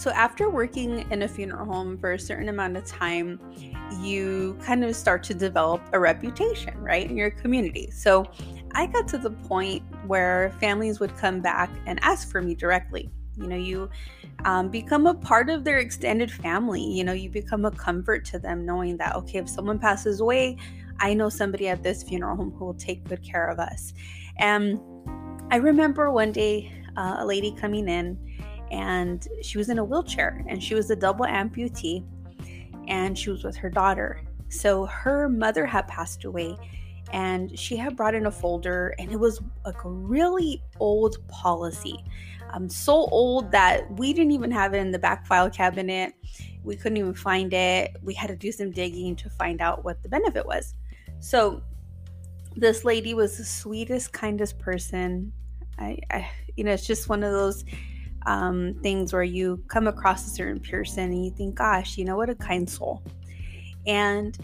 [0.00, 3.38] So, after working in a funeral home for a certain amount of time,
[4.00, 7.90] you kind of start to develop a reputation, right, in your community.
[7.90, 8.24] So,
[8.74, 13.10] I got to the point where families would come back and ask for me directly.
[13.36, 13.90] You know, you
[14.46, 16.82] um, become a part of their extended family.
[16.82, 20.56] You know, you become a comfort to them knowing that, okay, if someone passes away,
[20.98, 23.92] I know somebody at this funeral home who will take good care of us.
[24.38, 24.80] And
[25.50, 28.18] I remember one day uh, a lady coming in
[28.70, 32.04] and she was in a wheelchair and she was a double amputee
[32.88, 34.22] and she was with her daughter.
[34.48, 36.56] So her mother had passed away
[37.12, 42.04] and she had brought in a folder and it was like a really old policy.
[42.52, 46.14] Um, so old that we didn't even have it in the back file cabinet.
[46.64, 47.96] We couldn't even find it.
[48.02, 50.74] We had to do some digging to find out what the benefit was.
[51.20, 51.62] So
[52.56, 55.32] this lady was the sweetest, kindest person.
[55.78, 57.64] I, I you know, it's just one of those
[58.26, 62.16] um, things where you come across a certain person and you think, gosh, you know,
[62.16, 63.02] what a kind soul.
[63.86, 64.36] And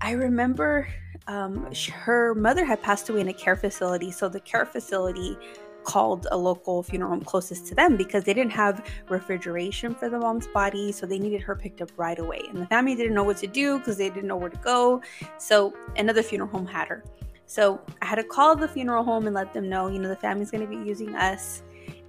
[0.00, 0.88] I remember
[1.26, 4.10] um, her mother had passed away in a care facility.
[4.10, 5.36] So the care facility
[5.84, 10.18] called a local funeral home closest to them because they didn't have refrigeration for the
[10.18, 10.92] mom's body.
[10.92, 12.42] So they needed her picked up right away.
[12.48, 15.02] And the family didn't know what to do because they didn't know where to go.
[15.38, 17.02] So another funeral home had her.
[17.46, 20.16] So I had to call the funeral home and let them know, you know, the
[20.16, 21.62] family's going to be using us.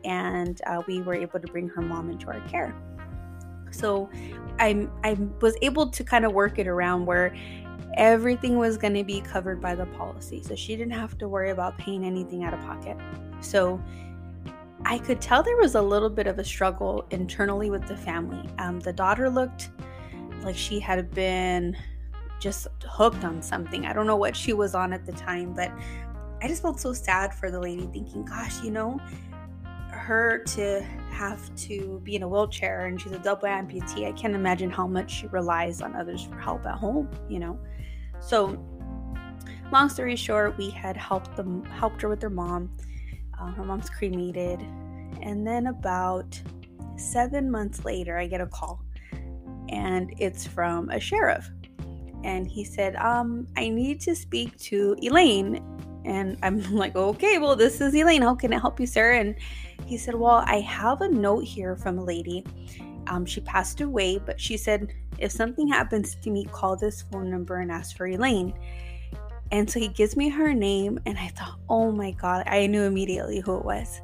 [0.03, 2.73] And uh, we were able to bring her mom into our care.
[3.71, 4.09] So
[4.59, 7.35] I, I was able to kind of work it around where
[7.95, 10.41] everything was going to be covered by the policy.
[10.43, 12.97] So she didn't have to worry about paying anything out of pocket.
[13.41, 13.81] So
[14.85, 18.49] I could tell there was a little bit of a struggle internally with the family.
[18.59, 19.69] Um, the daughter looked
[20.43, 21.77] like she had been
[22.39, 23.85] just hooked on something.
[23.85, 25.71] I don't know what she was on at the time, but
[26.41, 28.99] I just felt so sad for the lady, thinking, gosh, you know,
[30.03, 34.07] her to have to be in a wheelchair and she's a double amputee.
[34.07, 37.57] I can't imagine how much she relies on others for help at home, you know.
[38.19, 38.61] So,
[39.71, 42.69] long story short, we had helped them, helped her with her mom.
[43.39, 44.61] Uh, her mom's cremated,
[45.21, 46.39] and then about
[46.97, 48.83] seven months later, I get a call,
[49.69, 51.49] and it's from a sheriff,
[52.23, 55.72] and he said, "Um, I need to speak to Elaine."
[56.05, 58.21] And I'm like, okay, well, this is Elaine.
[58.21, 59.11] How can I help you, sir?
[59.13, 59.35] And
[59.85, 62.45] he said, Well, I have a note here from a lady.
[63.07, 67.29] Um, she passed away, but she said, If something happens to me, call this phone
[67.29, 68.53] number and ask for Elaine.
[69.51, 72.83] And so he gives me her name, and I thought, Oh my God, I knew
[72.83, 74.01] immediately who it was.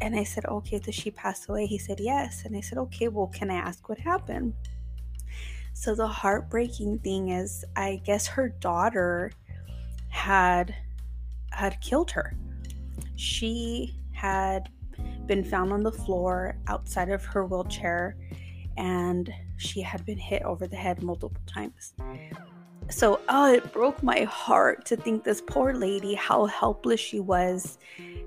[0.00, 1.66] And I said, Okay, does she pass away?
[1.66, 2.44] He said, Yes.
[2.44, 4.54] And I said, Okay, well, can I ask what happened?
[5.74, 9.32] So the heartbreaking thing is, I guess her daughter
[10.08, 10.74] had
[11.52, 12.36] had killed her.
[13.16, 14.68] She had
[15.26, 18.16] been found on the floor outside of her wheelchair
[18.76, 21.94] and she had been hit over the head multiple times.
[22.88, 27.78] So, oh, it broke my heart to think this poor lady, how helpless she was.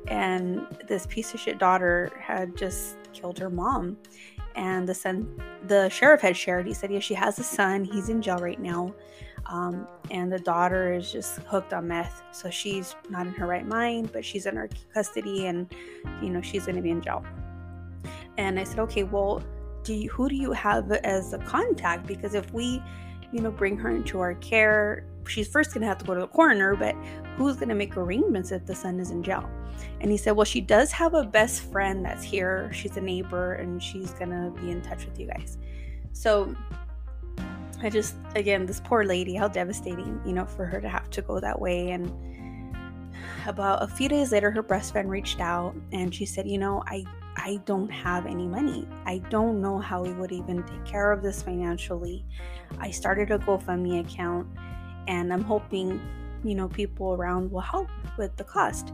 [0.07, 3.97] And this piece of shit daughter had just killed her mom.
[4.55, 7.83] And the son, the sheriff had shared, he said, Yeah, she has a son.
[7.83, 8.95] He's in jail right now.
[9.47, 12.23] Um, and the daughter is just hooked on meth.
[12.31, 15.73] So she's not in her right mind, but she's in our custody and,
[16.21, 17.23] you know, she's going to be in jail.
[18.37, 19.43] And I said, okay, well,
[19.83, 22.07] do you, who do you have as a contact?
[22.07, 22.81] Because if we,
[23.31, 26.21] you know, bring her into our care, she's first going to have to go to
[26.21, 26.95] the coroner, but
[27.37, 29.47] who's going to make arrangements if the son is in jail?
[29.99, 32.71] And he said, well, she does have a best friend that's here.
[32.73, 35.57] She's a neighbor and she's going to be in touch with you guys.
[36.13, 36.55] So
[37.81, 41.21] I just, again, this poor lady, how devastating, you know, for her to have to
[41.21, 41.91] go that way.
[41.91, 42.11] And
[43.47, 46.83] about a few days later, her best friend reached out and she said, you know,
[46.87, 47.05] I,
[47.37, 48.87] I don't have any money.
[49.05, 52.25] I don't know how we would even take care of this financially.
[52.79, 54.47] I started a GoFundMe account
[55.07, 56.01] and I'm hoping,
[56.43, 58.93] you know, people around will help with the cost.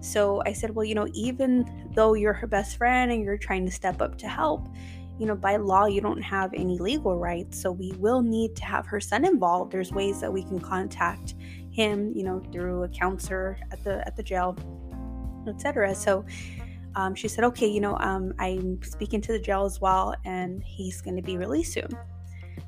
[0.00, 3.64] So I said, well, you know, even though you're her best friend and you're trying
[3.66, 4.68] to step up to help,
[5.18, 7.60] you know, by law, you don't have any legal rights.
[7.60, 9.72] So we will need to have her son involved.
[9.72, 11.34] There's ways that we can contact
[11.70, 14.56] him, you know, through a counselor at the at the jail,
[15.48, 15.94] etc.
[15.94, 16.24] So
[16.94, 20.62] um, she said, okay, you know, um, I'm speaking to the jail as well, and
[20.64, 21.88] he's going to be released soon.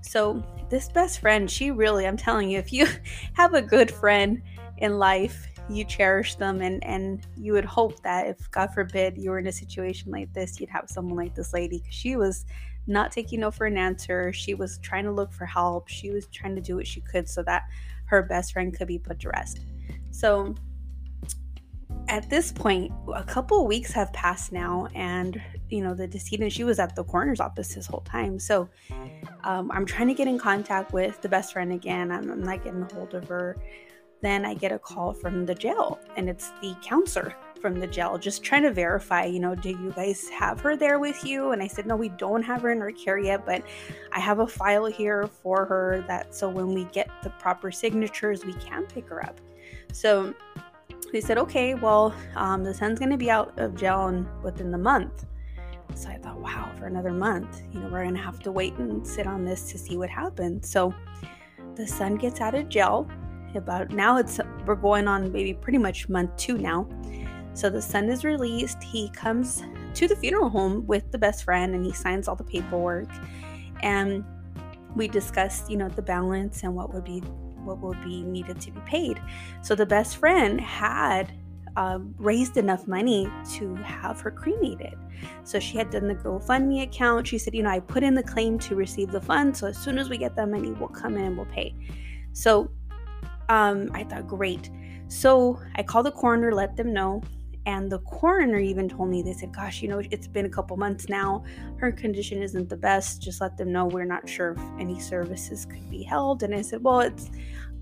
[0.03, 2.87] So this best friend, she really, I'm telling you, if you
[3.35, 4.43] have a good friend
[4.79, 9.31] in life, you cherish them and and you would hope that if god forbid you
[9.31, 12.45] were in a situation like this you'd have someone like this lady because she was
[12.87, 16.27] not taking no for an answer she was trying to look for help she was
[16.29, 17.65] trying to do what she could so that
[18.07, 19.61] her best friend could be put to rest
[20.11, 20.55] so
[22.11, 26.65] at this point, a couple weeks have passed now, and you know the decedent she
[26.65, 28.39] was at the coroner's office this whole time.
[28.39, 28.69] So
[29.45, 32.11] um, I'm trying to get in contact with the best friend again.
[32.11, 33.57] I'm, I'm not getting a hold of her.
[34.23, 38.19] Then I get a call from the jail, and it's the counselor from the jail,
[38.19, 41.53] just trying to verify, you know, do you guys have her there with you?
[41.53, 43.63] And I said, no, we don't have her in our care yet, but
[44.13, 48.45] I have a file here for her that so when we get the proper signatures,
[48.45, 49.41] we can pick her up.
[49.93, 50.35] So
[51.13, 54.71] they said, okay, well, um, the son's going to be out of jail in, within
[54.71, 55.27] the month.
[55.95, 58.75] So I thought, wow, for another month, you know, we're going to have to wait
[58.75, 60.71] and sit on this to see what happens.
[60.71, 60.95] So
[61.75, 63.09] the son gets out of jail.
[63.55, 66.89] About now, it's we're going on maybe pretty much month two now.
[67.55, 68.83] So the son is released.
[68.83, 69.63] He comes
[69.95, 73.09] to the funeral home with the best friend and he signs all the paperwork.
[73.83, 74.25] And
[74.95, 77.21] we discussed, you know, the balance and what would be
[77.65, 79.21] what would be needed to be paid.
[79.63, 81.33] So the best friend had
[81.77, 84.95] um, raised enough money to have her cremated.
[85.45, 87.27] So she had done the GoFundMe account.
[87.27, 89.61] She said, you know, I put in the claim to receive the funds.
[89.61, 91.75] So as soon as we get that money, we'll come in and we'll pay.
[92.33, 92.71] So
[93.51, 94.71] um, I thought, great.
[95.09, 97.21] So I called the coroner, let them know.
[97.67, 100.77] And the coroner even told me, they said, Gosh, you know, it's been a couple
[100.79, 101.45] months now.
[101.77, 103.21] Her condition isn't the best.
[103.21, 106.43] Just let them know we're not sure if any services could be held.
[106.43, 107.31] And I said, Well, it's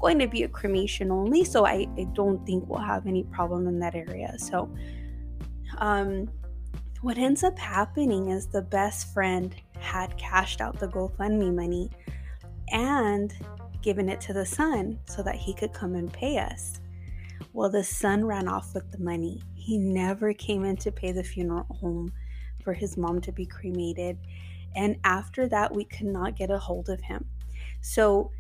[0.01, 1.45] going to be a cremation only.
[1.45, 4.35] So I, I don't think we'll have any problem in that area.
[4.39, 4.69] So,
[5.77, 6.29] um,
[7.03, 11.91] what ends up happening is the best friend had cashed out the GoFundMe money
[12.71, 13.33] and
[13.89, 16.79] given it to the son so that he could come and pay us.
[17.55, 19.41] Well, the son ran off with the money.
[19.55, 22.13] He never came in to pay the funeral home
[22.63, 24.19] for his mom to be cremated.
[24.77, 27.25] And after that, we could not get a hold of him.
[27.81, 28.31] So,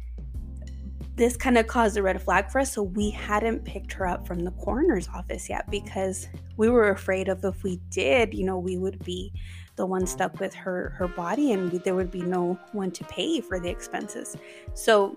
[1.16, 2.74] this kind of caused a red flag for us.
[2.74, 6.28] So, we hadn't picked her up from the coroner's office yet because
[6.58, 9.32] we were afraid of if we did, you know, we would be
[9.78, 13.40] the one stuck with her her body and there would be no one to pay
[13.40, 14.36] for the expenses.
[14.74, 15.16] So,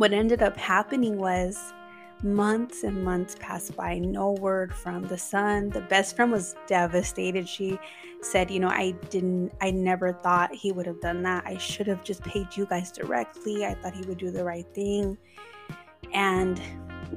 [0.00, 1.74] what ended up happening was
[2.22, 5.68] months and months passed by no word from the son.
[5.68, 7.46] The best friend was devastated.
[7.46, 7.78] She
[8.22, 11.44] said you know i didn't i never thought he would have done that.
[11.46, 13.66] I should have just paid you guys directly.
[13.66, 15.18] I thought he would do the right thing.
[16.14, 16.58] And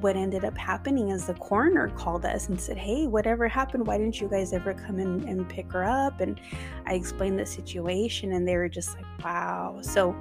[0.01, 3.97] what ended up happening is the coroner called us and said hey whatever happened why
[3.97, 6.39] didn't you guys ever come in and pick her up and
[6.85, 10.15] i explained the situation and they were just like wow so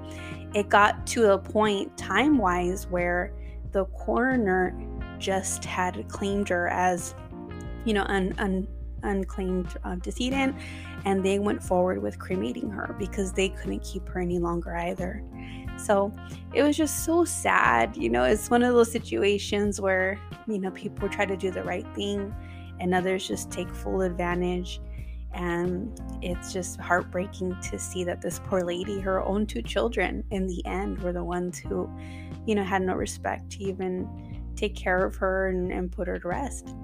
[0.54, 3.32] it got to a point time wise where
[3.72, 4.78] the coroner
[5.18, 7.14] just had claimed her as,
[7.84, 8.68] you know, un,
[9.02, 10.54] unclaimed uh, decedent,
[11.04, 15.22] and they went forward with cremating her because they couldn't keep her any longer either.
[15.84, 16.12] So
[16.54, 17.96] it was just so sad.
[17.96, 21.62] You know, it's one of those situations where, you know, people try to do the
[21.62, 22.34] right thing
[22.80, 24.80] and others just take full advantage.
[25.34, 30.46] And it's just heartbreaking to see that this poor lady, her own two children, in
[30.46, 31.88] the end, were the ones who
[32.46, 34.08] you know, had no respect to even
[34.56, 36.74] take care of her and, and put her to rest.